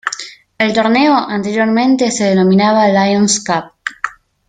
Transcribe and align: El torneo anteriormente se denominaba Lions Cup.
El 0.57 0.73
torneo 0.73 1.13
anteriormente 1.15 2.09
se 2.09 2.23
denominaba 2.23 2.87
Lions 2.87 3.39
Cup. 3.43 3.71